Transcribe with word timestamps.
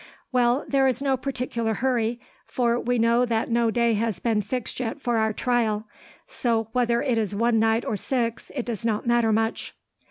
"Well, 0.31 0.65
there 0.67 0.87
is 0.87 0.99
no 0.99 1.15
particular 1.15 1.75
hurry, 1.75 2.19
for 2.47 2.79
we 2.79 2.97
know 2.97 3.23
that 3.23 3.51
no 3.51 3.69
day 3.69 3.93
has 3.93 4.17
been 4.19 4.41
fixed 4.41 4.79
yet 4.79 4.99
for 4.99 5.17
our 5.19 5.31
trial. 5.31 5.85
So, 6.25 6.69
whether 6.71 7.03
it 7.03 7.19
is 7.19 7.35
one 7.35 7.59
night 7.59 7.85
or 7.85 7.95
six, 7.95 8.49
it 8.55 8.65
does 8.65 8.83
not 8.83 9.05
matter 9.05 9.31
much." 9.31 9.75